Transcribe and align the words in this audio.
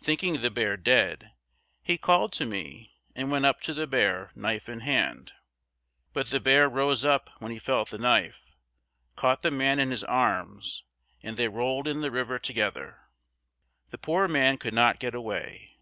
Thinking 0.00 0.40
the 0.42 0.50
bear 0.50 0.76
dead, 0.76 1.34
he 1.84 1.96
called 1.98 2.32
to 2.32 2.44
me 2.44 2.96
and 3.14 3.30
went 3.30 3.44
up 3.46 3.60
to 3.60 3.72
the 3.72 3.86
bear, 3.86 4.32
knife 4.34 4.68
in 4.68 4.80
hand. 4.80 5.30
But 6.12 6.30
the 6.30 6.40
bear 6.40 6.68
rose 6.68 7.04
up 7.04 7.30
when 7.38 7.52
he 7.52 7.60
felt 7.60 7.90
the 7.90 7.98
knife, 7.98 8.56
caught 9.14 9.42
the 9.42 9.52
man 9.52 9.78
in 9.78 9.92
his 9.92 10.02
arms 10.02 10.82
and 11.22 11.36
they 11.36 11.46
rolled 11.46 11.86
in 11.86 12.00
the 12.00 12.10
river 12.10 12.40
together. 12.40 13.02
The 13.90 13.98
poor 13.98 14.26
man 14.26 14.58
could 14.58 14.74
not 14.74 14.98
get 14.98 15.14
away. 15.14 15.76